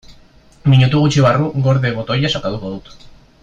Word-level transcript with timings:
Minutu 0.73 1.01
gutxi 1.03 1.25
barru 1.27 1.51
"gorde" 1.67 1.93
botoia 2.01 2.33
sakatuko 2.37 2.73
dut. 2.77 3.07